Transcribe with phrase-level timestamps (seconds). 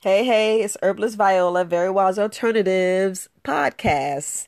[0.00, 4.46] Hey, hey, it's Herbalist Viola, Very Wise Alternatives podcast.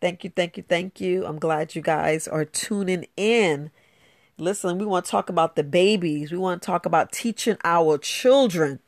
[0.00, 1.26] Thank you, thank you, thank you.
[1.26, 3.72] I'm glad you guys are tuning in.
[4.38, 6.30] Listen, we want to talk about the babies.
[6.30, 8.78] We want to talk about teaching our children,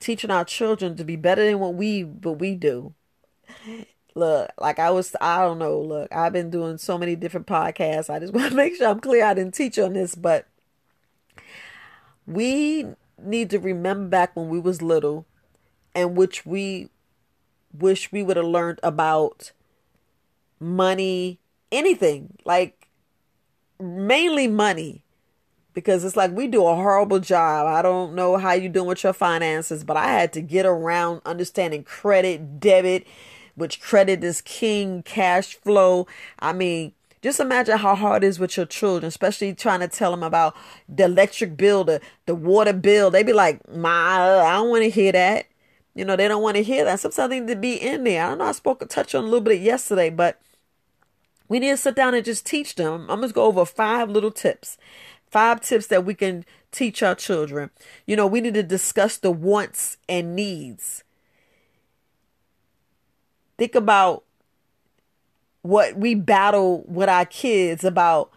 [0.00, 2.92] teaching our children to be better than what we what we do.
[4.16, 5.80] Look, like I was, I don't know.
[5.80, 8.10] Look, I've been doing so many different podcasts.
[8.10, 9.24] I just want to make sure I'm clear.
[9.24, 10.48] I didn't teach on this, but
[12.26, 12.86] we
[13.22, 15.26] need to remember back when we was little
[15.94, 16.88] and which we
[17.72, 19.52] wish we would have learned about
[20.60, 21.38] money,
[21.70, 22.88] anything, like
[23.80, 25.02] mainly money.
[25.72, 27.66] Because it's like we do a horrible job.
[27.66, 31.20] I don't know how you doing with your finances, but I had to get around
[31.24, 33.08] understanding credit, debit,
[33.56, 36.06] which credit is king, cash flow.
[36.38, 36.92] I mean,
[37.22, 40.54] just imagine how hard it is with your children, especially trying to tell them about
[40.88, 43.10] the electric bill, the, the water bill.
[43.10, 45.46] They be like, Ma, I don't want to hear that.
[45.94, 47.00] You know, they don't want to hear that.
[47.00, 48.24] Sometimes they need to be in there.
[48.24, 50.40] I don't know I spoke a touch on a little bit yesterday, but
[51.48, 53.02] we need to sit down and just teach them.
[53.02, 54.76] I'm going to go over five little tips.
[55.30, 57.70] Five tips that we can teach our children.
[58.06, 61.04] You know, we need to discuss the wants and needs.
[63.56, 64.24] Think about
[65.62, 68.30] what we battle with our kids about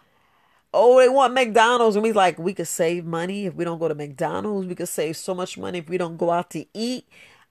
[0.72, 1.96] oh, they want McDonald's.
[1.96, 4.66] And we like, we could save money if we don't go to McDonald's.
[4.66, 7.06] We could save so much money if we don't go out to eat.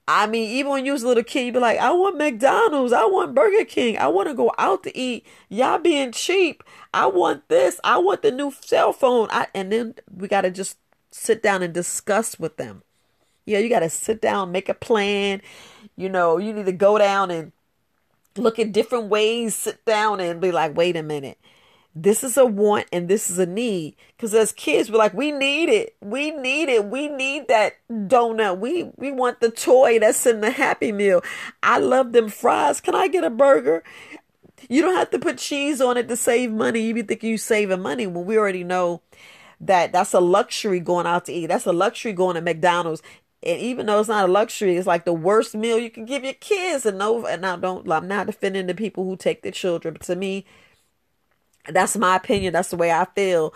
[0.08, 2.94] I mean, even when you was a little kid, you'd be like, I want McDonald's.
[2.94, 3.97] I want Burger King.
[3.97, 5.25] I want to go out to eat.
[5.50, 6.63] Y'all being cheap.
[6.94, 7.80] I want this.
[7.83, 9.28] I want the new cell phone.
[9.31, 10.78] I, and then we got to just
[11.11, 12.83] sit down and discuss with them.
[13.45, 15.41] Yeah, you got to sit down, make a plan.
[15.97, 17.52] You know, you need to go down and
[18.38, 21.38] look at different ways, sit down and be like, wait a minute
[22.03, 23.95] this is a want and this is a need.
[24.16, 25.95] Because as kids, we're like, we need it.
[26.02, 26.86] We need it.
[26.86, 28.59] We need that donut.
[28.59, 31.23] We we want the toy that's in the Happy Meal.
[31.64, 32.81] I love them fries.
[32.81, 33.84] Can I get a burger?
[34.70, 36.81] You don't have to put cheese on it to save money.
[36.81, 39.02] You be thinking you saving money when we already know
[39.62, 41.47] that that's a luxury going out to eat.
[41.47, 43.02] That's a luxury going to McDonald's.
[43.44, 46.24] And even though it's not a luxury, it's like the worst meal you can give
[46.24, 46.86] your kids.
[46.86, 47.90] And no, and I don't.
[47.90, 49.94] I'm not defending the people who take their children.
[49.94, 50.46] But to me,
[51.69, 52.53] that's my opinion.
[52.53, 53.53] That's the way I feel.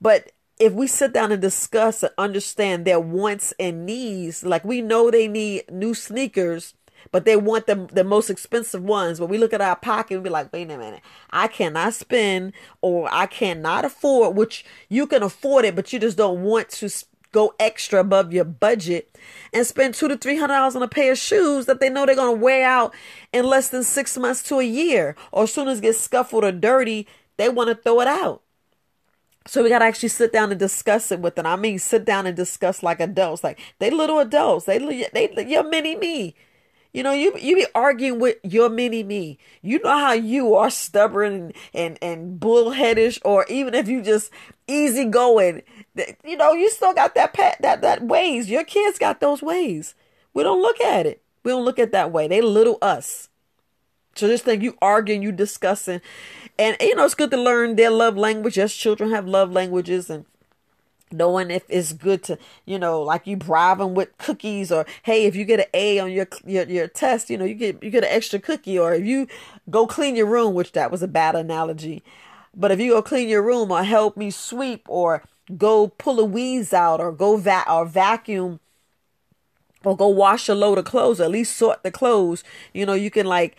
[0.00, 4.82] But if we sit down and discuss and understand their wants and needs, like we
[4.82, 6.74] know they need new sneakers,
[7.12, 9.18] but they want the, the most expensive ones.
[9.18, 11.00] But we look at our pocket and be like, wait a minute,
[11.30, 12.52] I cannot spend
[12.82, 16.90] or I cannot afford, which you can afford it, but you just don't want to
[17.32, 19.16] go extra above your budget
[19.52, 22.04] and spend two to three hundred dollars on a pair of shoes that they know
[22.04, 22.92] they're gonna wear out
[23.32, 26.52] in less than six months to a year, or as soon as get scuffled or
[26.52, 27.06] dirty,
[27.40, 28.42] they want to throw it out.
[29.46, 31.46] So we got to actually sit down and discuss it with them.
[31.46, 33.42] I mean, sit down and discuss like adults.
[33.42, 34.66] Like they little adults.
[34.66, 34.78] They
[35.12, 36.34] they your mini me.
[36.92, 39.38] You know, you you be arguing with your mini me.
[39.62, 44.30] You know how you are stubborn and and, and bullheadish, or even if you just
[44.68, 45.62] easy going.
[46.24, 48.50] You know, you still got that pet that that ways.
[48.50, 49.94] Your kids got those ways.
[50.34, 51.22] We don't look at it.
[51.44, 52.28] We don't look at that way.
[52.28, 53.29] They little us.
[54.14, 56.00] So this thing you arguing, you discussing,
[56.58, 58.56] and you know it's good to learn their love language.
[58.56, 60.26] Yes, children have love languages, and
[61.12, 65.26] knowing if it's good to you know like you bribe them with cookies or hey
[65.26, 67.90] if you get an a on your, your your test you know you get you
[67.90, 69.26] get an extra cookie or if you
[69.68, 72.02] go clean your room which that was a bad analogy
[72.54, 75.22] but if you go clean your room or help me sweep or
[75.56, 78.60] go pull a weeds out or go va- or vacuum
[79.84, 82.94] or go wash a load of clothes or at least sort the clothes you know
[82.94, 83.56] you can like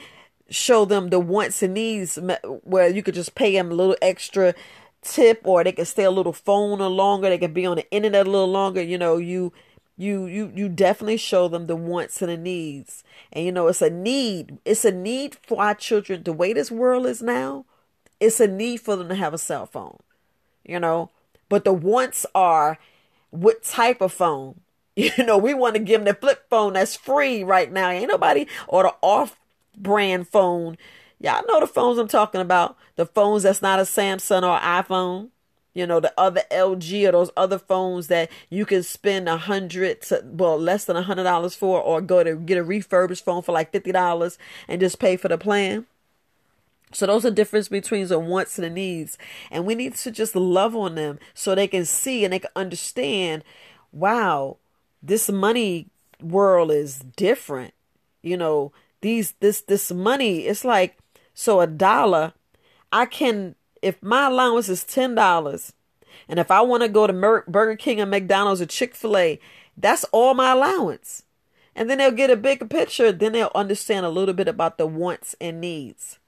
[0.51, 2.19] show them the wants and needs
[2.63, 4.53] where you could just pay them a little extra
[5.01, 7.91] tip or they can stay a little phone or longer they can be on the
[7.91, 9.51] internet a little longer you know you
[10.01, 13.03] you you you definitely show them the wants and the needs.
[13.31, 16.71] And you know it's a need it's a need for our children the way this
[16.71, 17.65] world is now
[18.19, 19.99] it's a need for them to have a cell phone
[20.65, 21.09] you know.
[21.49, 22.77] But the wants are
[23.29, 24.61] what type of phone?
[24.93, 27.89] You know we want to give them the flip phone that's free right now.
[27.89, 29.39] Ain't nobody or the off
[29.77, 30.77] brand phone.
[31.19, 32.77] Y'all know the phones I'm talking about.
[32.95, 35.29] The phones that's not a Samsung or iPhone.
[35.73, 40.01] You know, the other LG or those other phones that you can spend a hundred
[40.03, 43.41] to well less than a hundred dollars for or go to get a refurbished phone
[43.41, 44.37] for like fifty dollars
[44.67, 45.85] and just pay for the plan.
[46.93, 49.17] So those are difference between the wants and the needs.
[49.49, 52.51] And we need to just love on them so they can see and they can
[52.55, 53.43] understand,
[53.93, 54.57] wow,
[55.01, 55.87] this money
[56.21, 57.73] world is different.
[58.21, 58.71] You know,
[59.01, 60.97] these this this money it's like
[61.33, 62.33] so a dollar
[62.91, 65.73] i can if my allowance is ten dollars
[66.27, 69.39] and if i want to go to Mer- burger king or mcdonald's or chick-fil-a
[69.77, 71.23] that's all my allowance
[71.75, 73.11] And then they'll get a bigger picture.
[73.11, 76.19] Then they'll understand a little bit about the wants and needs.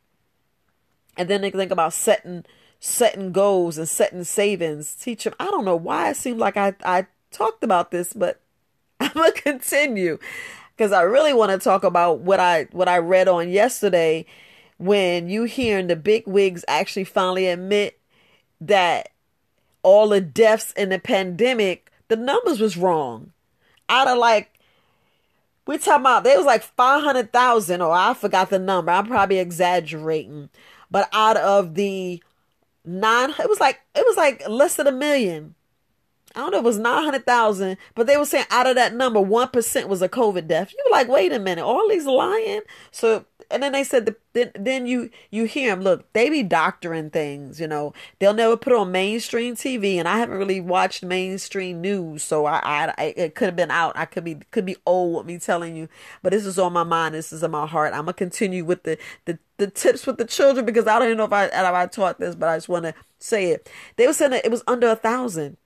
[1.17, 2.45] And then they think about setting
[2.79, 4.95] setting goals and setting savings.
[4.95, 5.33] Teach them.
[5.39, 8.41] I don't know why it seemed like I, I talked about this, but
[8.99, 10.17] I'm gonna continue
[10.75, 14.25] because I really want to talk about what I what I read on yesterday
[14.77, 17.99] when you hearing the big wigs actually finally admit
[18.59, 19.09] that
[19.83, 23.31] all the deaths in the pandemic, the numbers was wrong.
[23.89, 24.59] Out of like
[25.65, 28.91] we talking about there was like five hundred thousand, or I forgot the number.
[28.91, 30.49] I'm probably exaggerating,
[30.89, 32.21] but out of the
[32.83, 35.55] nine, it was like it was like less than a million
[36.35, 39.19] I don't know if it was 900,000, but they were saying out of that number,
[39.19, 40.71] 1% was a COVID death.
[40.71, 42.62] You were like, wait a minute, all these lying?
[42.91, 46.41] So, and then they said, the, then, then you, you hear them, look, they be
[46.41, 49.97] doctoring things, you know, they'll never put on mainstream TV.
[49.97, 52.24] And I haven't really watched mainstream news.
[52.24, 53.94] So I, I, I it could have been out.
[53.95, 55.88] I could be, could be old with me telling you,
[56.24, 57.13] but this is on my mind.
[57.13, 57.94] This is in my heart.
[57.94, 61.09] I'm going to continue with the, the, the tips with the children because I don't
[61.09, 63.69] even know if I, if I taught this, but I just want to say it.
[63.97, 65.57] They were saying that it was under a thousand.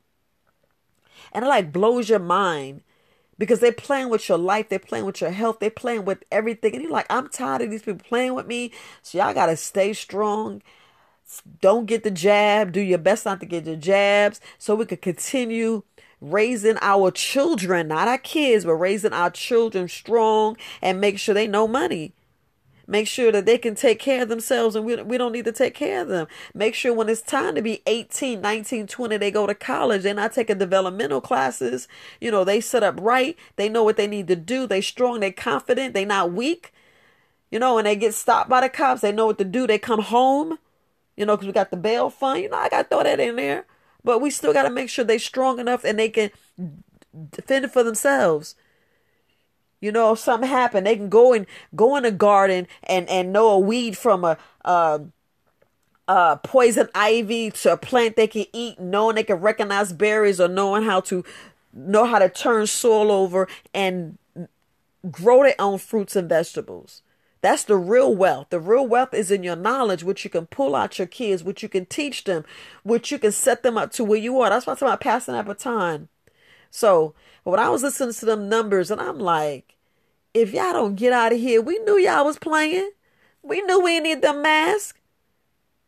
[1.33, 2.81] And it like blows your mind
[3.37, 6.73] because they're playing with your life, they're playing with your health, they're playing with everything.
[6.73, 8.71] And you're like, I'm tired of these people playing with me.
[9.01, 10.61] So y'all gotta stay strong.
[11.61, 12.71] Don't get the jab.
[12.71, 15.83] Do your best not to get the jabs so we could continue
[16.21, 21.47] raising our children, not our kids, but raising our children strong and make sure they
[21.47, 22.13] know money.
[22.89, 25.51] Make sure that they can take care of themselves and we, we don't need to
[25.51, 26.25] take care of them.
[26.53, 30.03] Make sure when it's time to be 18, 19, 20, they go to college.
[30.03, 31.89] They're not taking developmental classes.
[32.21, 33.35] You know, they set up right.
[33.57, 34.65] They know what they need to do.
[34.65, 35.19] They strong.
[35.19, 35.93] They confident.
[35.93, 36.73] They not weak.
[37.51, 39.67] You know, when they get stopped by the cops, they know what to do.
[39.67, 40.57] They come home,
[41.17, 42.41] you know, because we got the bail fund.
[42.41, 43.65] You know, I got to throw that in there.
[44.03, 46.31] But we still got to make sure they're strong enough and they can
[47.31, 48.55] defend for themselves.
[49.79, 51.45] You know, if something happened, they can go and
[51.75, 54.99] go in a garden and and know a weed from a uh,
[56.07, 60.47] uh, poison ivy to a plant they can eat, knowing they can recognize berries or
[60.47, 61.23] knowing how to
[61.73, 64.17] know how to turn soil over and
[65.11, 67.03] grow their own fruits and vegetables.
[67.41, 68.47] That's the real wealth.
[68.49, 71.61] The real wealth is in your knowledge, which you can pull out your kids, which
[71.61, 72.45] you can teach them,
[72.83, 74.49] which you can set them up to where you are.
[74.49, 76.09] That's why I'm talking about passing that baton.
[76.69, 79.75] So when I was listening to them numbers, and I'm like,
[80.33, 82.91] if y'all don't get out of here, we knew y'all was playing.
[83.41, 84.99] We knew we need the mask.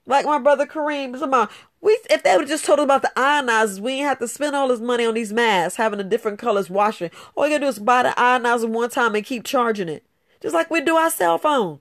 [0.06, 3.80] Like my brother Kareem, about we if they would just told us about the ionizers,
[3.80, 6.70] we ain't have to spend all this money on these masks, having the different colors
[6.70, 7.12] washing.
[7.36, 10.04] All you gotta do is buy the ionizer one time and keep charging it.
[10.42, 11.80] Just like we do our cell phone.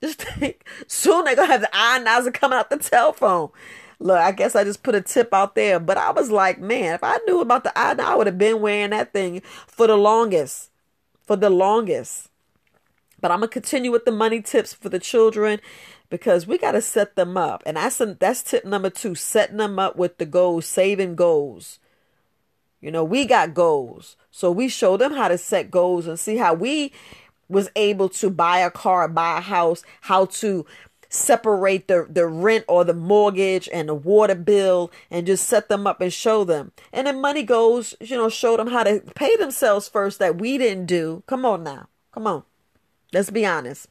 [0.00, 3.50] Just think soon they're gonna have the ionizer coming out the telephone.
[4.00, 6.94] Look, I guess I just put a tip out there, but I was like, man,
[6.94, 9.96] if I knew about the ionizer, I would have been wearing that thing for the
[9.96, 10.70] longest
[11.28, 12.30] for the longest.
[13.20, 15.60] But I'm gonna continue with the money tips for the children
[16.08, 19.78] because we got to set them up, and that's that's tip number two: setting them
[19.78, 21.78] up with the goals, saving goals.
[22.80, 26.36] You know, we got goals, so we show them how to set goals and see
[26.36, 26.92] how we
[27.48, 30.64] was able to buy a car, buy a house, how to
[31.08, 35.86] separate the, the rent or the mortgage and the water bill and just set them
[35.86, 36.72] up and show them.
[36.92, 40.58] And then money goes, you know, show them how to pay themselves first that we
[40.58, 41.22] didn't do.
[41.26, 41.88] Come on now.
[42.12, 42.42] Come on.
[43.12, 43.88] Let's be honest.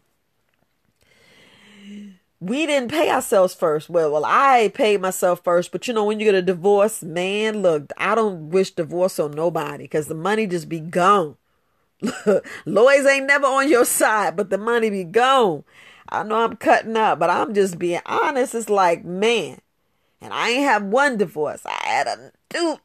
[2.40, 3.90] We didn't pay ourselves first.
[3.90, 7.64] Well, well, I paid myself first, but you know, when you get a divorce, man,
[7.64, 11.36] look, I don't wish divorce on nobody because the money just be gone.
[12.66, 15.64] Lawyers ain't never on your side, but the money be gone.
[16.10, 18.56] I know I'm cutting up, but I'm just being honest.
[18.56, 19.60] It's like, man,
[20.22, 21.66] and I ain't have one divorce.
[21.66, 22.78] I had a two.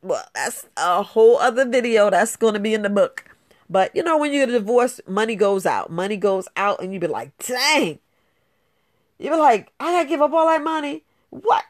[0.00, 3.24] Well, that's a whole other video that's going to be in the book.
[3.68, 5.90] But you know, when you get a divorce, money goes out.
[5.90, 7.98] Money goes out, and you be like, dang.
[9.18, 11.04] You be like, I gotta give up all that money.
[11.30, 11.64] What?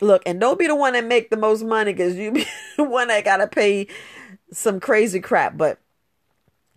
[0.00, 2.84] Look, and don't be the one that make the most money because you be the
[2.84, 3.88] one that gotta pay
[4.52, 5.56] some crazy crap.
[5.56, 5.78] But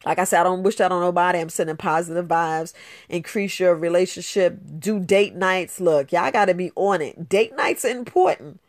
[0.06, 1.40] like I said, I don't wish that on nobody.
[1.40, 2.74] I'm sending positive vibes.
[3.10, 4.60] Increase your relationship.
[4.80, 5.80] Do date nights.
[5.80, 7.28] Look, y'all got to be on it.
[7.28, 8.60] Date nights are important.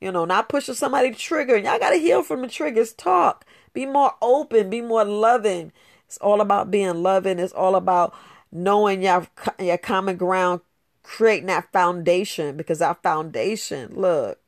[0.00, 1.56] You know, not pushing somebody to trigger.
[1.56, 2.92] Y'all got to heal from the triggers.
[2.92, 3.44] Talk.
[3.72, 4.70] Be more open.
[4.70, 5.72] Be more loving.
[6.06, 7.38] It's all about being loving.
[7.38, 8.14] It's all about
[8.52, 9.26] knowing your,
[9.58, 10.60] your common ground,
[11.02, 14.38] creating that foundation because our foundation, look,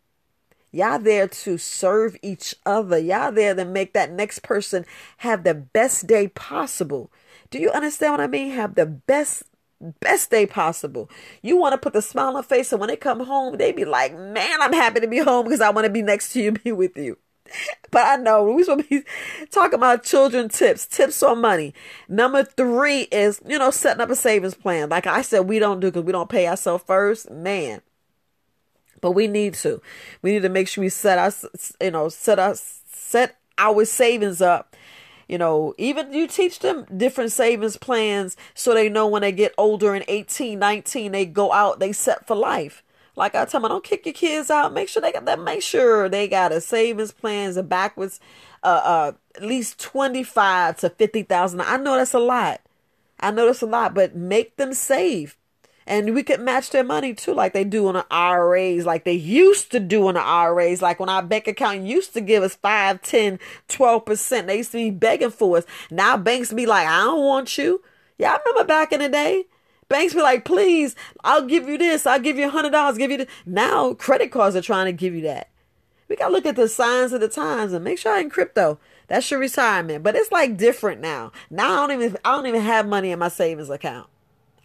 [0.73, 2.99] Y'all there to serve each other.
[2.99, 4.85] Y'all there to make that next person
[5.19, 7.11] have the best day possible.
[7.51, 8.53] Do you understand what I mean?
[8.53, 9.45] Have the best
[10.01, 11.11] best day possible.
[11.43, 13.85] You want to put the smile on face, and when they come home, they be
[13.85, 16.53] like, "Man, I'm happy to be home because I want to be next to you,
[16.65, 17.19] be with you."
[17.91, 19.05] but I know we supposed to be
[19.51, 21.75] talking about children tips, tips on money.
[22.09, 24.89] Number three is, you know, setting up a savings plan.
[24.89, 27.31] Like I said, we don't do because we don't pay ourselves first.
[27.31, 27.83] Man.
[29.01, 29.81] But we need to.
[30.23, 31.45] We need to make sure we set us,
[31.81, 34.77] you know, set us, set our savings up.
[35.29, 39.55] You know, even you teach them different savings plans so they know when they get
[39.57, 42.83] older in 18, 19, they go out, they set for life.
[43.15, 44.73] Like I tell them, don't kick your kids out.
[44.73, 45.39] Make sure they got that.
[45.39, 48.19] Make sure they got a savings plans and backwards,
[48.63, 51.61] uh, uh, at least twenty five to fifty thousand.
[51.61, 52.61] I know that's a lot.
[53.19, 55.37] I know that's a lot, but make them save.
[55.91, 59.13] And we could match their money too, like they do on the IRAs, like they
[59.13, 60.81] used to do on the IRAs.
[60.81, 64.47] Like when our bank account used to give us 5, 10, 12%.
[64.47, 65.65] They used to be begging for us.
[65.91, 67.83] Now banks be like, I don't want you.
[68.19, 69.47] Yeah, I remember back in the day.
[69.89, 70.95] Banks be like, please,
[71.25, 72.07] I'll give you this.
[72.07, 72.97] I'll give you a hundred dollars.
[72.97, 73.29] Give you this.
[73.45, 75.51] Now credit cards are trying to give you that.
[76.07, 78.79] We gotta look at the signs of the times and make sure I ain't crypto.
[79.09, 80.05] That's your retirement.
[80.05, 81.33] But it's like different now.
[81.51, 84.07] Now I don't even I don't even have money in my savings account.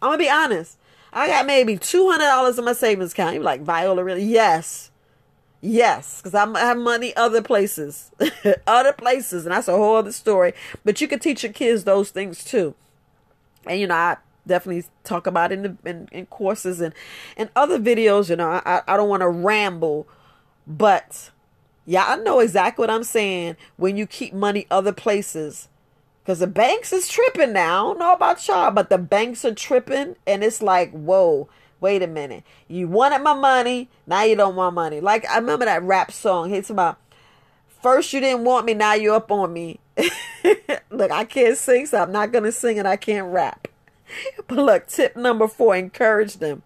[0.00, 0.78] I'm gonna be honest.
[1.16, 3.34] I got maybe two hundred dollars in my savings account.
[3.34, 4.22] You're like Viola, really?
[4.22, 4.90] Yes,
[5.62, 8.10] yes, because I have money other places,
[8.66, 10.52] other places, and that's a whole other story.
[10.84, 12.74] But you can teach your kids those things too.
[13.66, 16.92] And you know, I definitely talk about in, in, in courses and
[17.38, 18.28] and other videos.
[18.28, 20.06] You know, I I don't want to ramble,
[20.66, 21.30] but
[21.86, 23.56] yeah, I know exactly what I'm saying.
[23.78, 25.68] When you keep money other places,
[26.26, 27.84] because the banks is tripping now.
[27.84, 31.48] I don't know about y'all, but the banks are tripping, and it's like, whoa.
[31.78, 32.42] Wait a minute.
[32.66, 34.98] You wanted my money, now you don't want money.
[34.98, 36.52] Like I remember that rap song.
[36.52, 36.98] It's about
[37.82, 39.78] first you didn't want me, now you're up on me.
[40.90, 43.68] Look, I can't sing, so I'm not gonna sing and I can't rap.
[44.48, 46.62] But look, tip number four encourage them.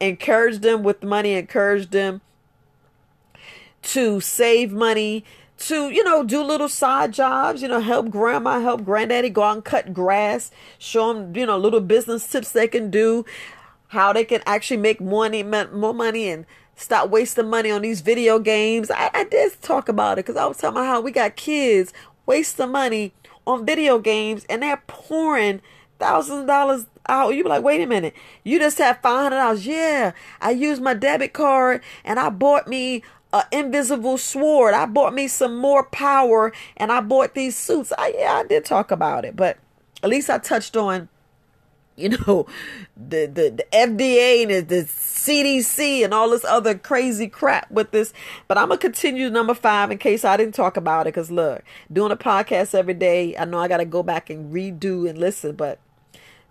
[0.00, 2.22] Encourage them with money, encourage them
[3.82, 5.24] to save money,
[5.60, 9.56] to, you know, do little side jobs, you know, help grandma, help granddaddy go out
[9.56, 13.24] and cut grass, show them, you know, little business tips they can do,
[13.88, 18.38] how they can actually make money, more money and stop wasting money on these video
[18.38, 18.90] games.
[18.90, 21.92] I, I did talk about it because I was talking about how we got kids
[22.24, 23.12] wasting money
[23.46, 25.60] on video games and they're pouring
[25.98, 27.34] thousands of dollars out.
[27.34, 28.14] You be like, wait a minute,
[28.44, 29.66] you just had five hundred dollars.
[29.66, 34.74] Yeah, I used my debit card and I bought me an invisible sword.
[34.74, 37.92] I bought me some more power and I bought these suits.
[37.96, 39.58] I yeah, I did talk about it, but
[40.02, 41.08] at least I touched on
[41.96, 42.46] you know,
[42.96, 47.90] the, the, the FDA and the, the CDC and all this other crazy crap with
[47.90, 48.14] this.
[48.48, 51.12] But I'm to continue number five in case I didn't talk about it.
[51.12, 54.50] Because look, doing a podcast every day, I know I got to go back and
[54.50, 55.56] redo and listen.
[55.56, 55.78] But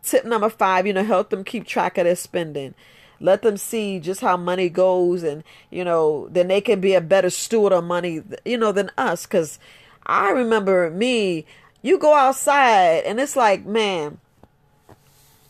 [0.01, 2.73] Tip number five, you know, help them keep track of their spending.
[3.19, 7.01] Let them see just how money goes, and you know, then they can be a
[7.01, 9.25] better steward of money, you know, than us.
[9.25, 9.59] Because
[10.05, 11.45] I remember me,
[11.81, 14.19] you go outside, and it's like, man,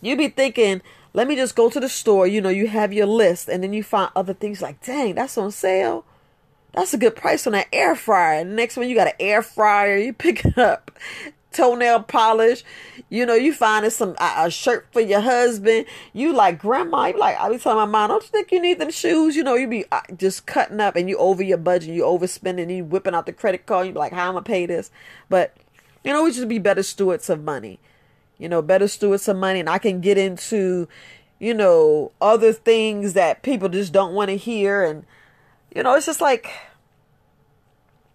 [0.01, 0.81] you be thinking,
[1.13, 2.25] let me just go to the store.
[2.25, 5.37] You know, you have your list, and then you find other things like, dang, that's
[5.37, 6.05] on sale.
[6.73, 8.43] That's a good price on that air fryer.
[8.45, 9.97] Next one, you got an air fryer.
[9.97, 10.91] You pick it up
[11.59, 12.63] toenail polish.
[13.09, 15.85] You know, you finding some a shirt for your husband.
[16.13, 17.07] You like grandma.
[17.07, 19.35] You like I be telling my mom, don't you think you need them shoes?
[19.35, 21.89] You know, you be uh, just cutting up and you over your budget.
[21.89, 22.75] You overspending.
[22.75, 23.87] You whipping out the credit card.
[23.87, 24.91] You be like, how am I pay this?
[25.27, 25.55] But
[26.03, 27.79] you know, we just be better stewards of money.
[28.37, 30.87] You know, better stewards of money, and I can get into,
[31.39, 35.05] you know, other things that people just don't want to hear, and
[35.75, 36.49] you know, it's just like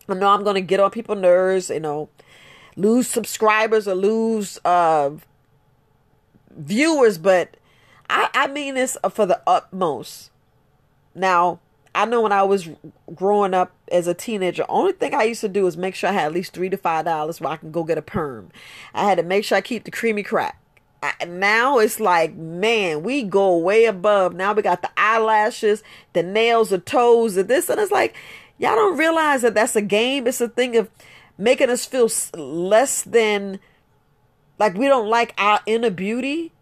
[0.09, 1.69] I know I'm going to get on people's nerves.
[1.69, 2.09] You know,
[2.76, 5.11] lose subscribers or lose uh,
[6.57, 7.57] viewers, but
[8.09, 10.31] I, I mean this for the utmost.
[11.14, 11.61] Now,
[11.95, 12.69] I know when I was
[13.14, 16.12] growing up as a teenager, only thing I used to do was make sure I
[16.12, 18.50] had at least three to five dollars where I can go get a perm.
[18.93, 20.61] I had to make sure I keep the creamy crack.
[21.26, 24.35] Now it's like, man, we go way above.
[24.35, 25.83] Now we got the eyelashes,
[26.14, 28.16] the nails, the toes, and this, and it's like,
[28.59, 30.26] y'all don't realize that that's a game.
[30.26, 30.90] It's a thing of
[31.37, 33.59] making us feel less than
[34.59, 36.53] like we don't like our inner beauty.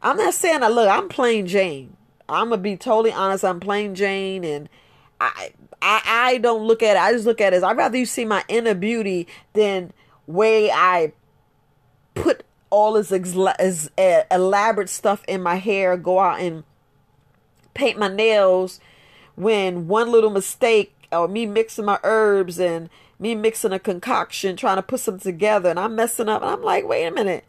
[0.00, 1.96] I'm not saying I look, I'm plain Jane.
[2.28, 4.68] I'm gonna be totally honest, I'm plain Jane and
[5.20, 7.98] I I I don't look at it, I just look at it as I'd rather
[7.98, 9.92] you see my inner beauty than
[10.26, 11.12] way I
[12.14, 13.10] put all this
[13.96, 16.64] elaborate stuff in my hair, go out and
[17.74, 18.80] paint my nails
[19.36, 24.76] when one little mistake or me mixing my herbs and me mixing a concoction, trying
[24.76, 26.42] to put something together, and I'm messing up.
[26.42, 27.44] And I'm like, wait a minute.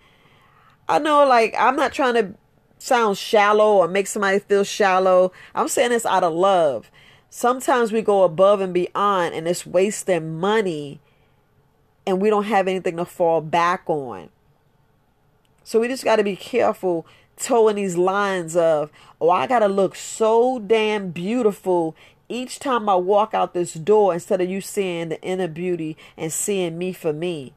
[0.88, 2.34] I know, like, I'm not trying to
[2.80, 5.32] sound shallow or make somebody feel shallow.
[5.54, 6.90] I'm saying this out of love.
[7.30, 11.00] Sometimes we go above and beyond and it's wasting money
[12.08, 14.30] and we don't have anything to fall back on.
[15.64, 17.06] So we just got to be careful
[17.38, 18.90] towing these lines of,
[19.22, 21.96] oh, I got to look so damn beautiful
[22.30, 26.32] each time I walk out this door instead of you seeing the inner beauty and
[26.32, 27.54] seeing me for me.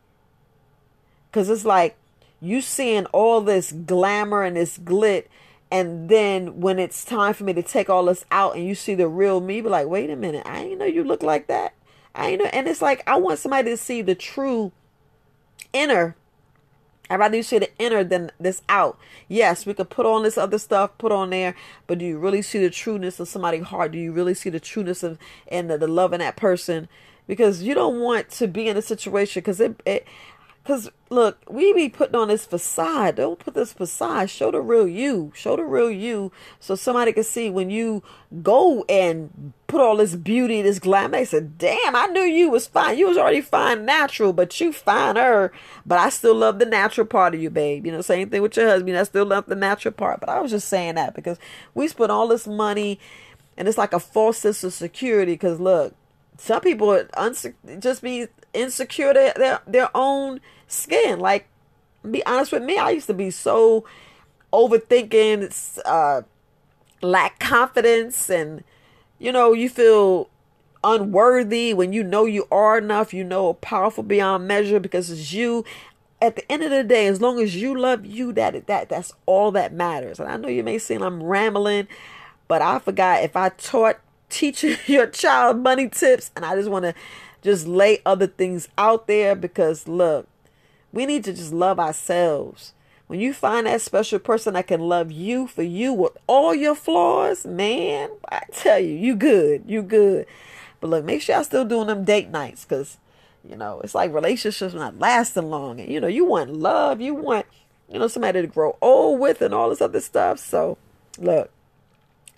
[1.30, 1.96] Because it's like
[2.40, 5.26] you seeing all this glamour and this glit.
[5.70, 8.94] And then when it's time for me to take all this out and you see
[8.94, 11.74] the real me, be like, wait a minute, I didn't know you look like that.
[12.14, 14.72] I ain't know, and it's like I want somebody to see the true
[15.72, 16.14] inner.
[17.12, 18.98] I'd rather you see the inner than this out.
[19.28, 21.54] Yes, we could put on this other stuff, put on there,
[21.86, 23.92] but do you really see the trueness of somebody's heart?
[23.92, 26.88] Do you really see the trueness of and the, the love in that person?
[27.26, 30.06] Because you don't want to be in a situation because it, it
[30.64, 33.16] Cause look, we be putting on this facade.
[33.16, 34.30] Don't put this facade.
[34.30, 35.32] Show the real you.
[35.34, 38.04] Show the real you, so somebody can see when you
[38.44, 41.10] go and put all this beauty, this glam.
[41.10, 42.96] They said, "Damn, I knew you was fine.
[42.96, 45.50] You was already fine natural, but you finer.
[45.84, 47.84] But I still love the natural part of you, babe.
[47.84, 48.96] You know, same thing with your husband.
[48.96, 50.20] I still love the natural part.
[50.20, 51.38] But I was just saying that because
[51.74, 53.00] we spent all this money,
[53.56, 55.36] and it's like a false sense of security.
[55.36, 55.96] Cause look,
[56.38, 61.18] some people are unse- just be insecure their, their their own skin.
[61.18, 61.48] Like,
[62.08, 63.84] be honest with me, I used to be so
[64.52, 66.22] overthinking, uh,
[67.00, 68.64] lack confidence, and
[69.18, 70.28] you know, you feel
[70.84, 73.14] unworthy when you know you are enough.
[73.14, 75.64] You know, powerful beyond measure because it's you.
[76.20, 79.12] At the end of the day, as long as you love you, that that that's
[79.26, 80.20] all that matters.
[80.20, 81.88] And I know you may seem I'm rambling,
[82.46, 86.84] but I forgot if I taught teaching your child money tips, and I just want
[86.84, 86.94] to
[87.42, 90.26] just lay other things out there because look,
[90.92, 92.72] we need to just love ourselves.
[93.08, 96.74] When you find that special person that can love you for you with all your
[96.74, 100.26] flaws, man, I tell you, you good, you good.
[100.80, 102.96] But look, make sure y'all still doing them date nights because,
[103.46, 105.78] you know, it's like relationships not lasting long.
[105.78, 107.44] And, you know, you want love, you want,
[107.90, 110.38] you know, somebody to grow old with and all this other stuff.
[110.38, 110.78] So,
[111.18, 111.50] look,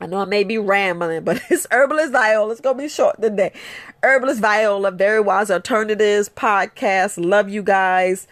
[0.00, 2.52] I know I may be rambling, but it's Herbalist Viola.
[2.52, 3.52] It's going to be short today.
[4.02, 7.24] Herbalist Viola, Very Wise Alternatives podcast.
[7.24, 8.26] Love you guys.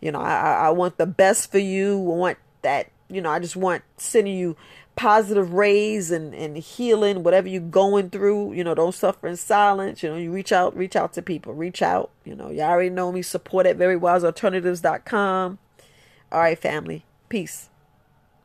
[0.00, 1.98] You know, I, I want the best for you.
[1.98, 4.56] I want that, you know, I just want sending you
[4.94, 8.52] positive rays and, and healing, whatever you're going through.
[8.52, 10.02] You know, don't suffer in silence.
[10.02, 11.54] You know, you reach out, reach out to people.
[11.54, 12.10] Reach out.
[12.24, 13.22] You know, you already know me.
[13.22, 15.58] Support at verywisealternatives.com.
[16.32, 17.04] All right, family.
[17.28, 17.68] Peace.